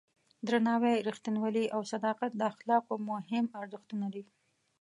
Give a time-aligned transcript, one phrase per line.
[0.47, 4.23] درناوی، رښتینولي او صداقت د اخلاقو مهم ارزښتونه دي.